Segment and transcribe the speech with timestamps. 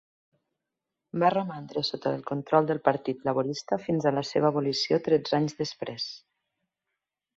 [1.23, 5.59] Va romandre sota el control del Partit Laborista fins a la seva abolició tretze anys
[5.61, 6.09] després.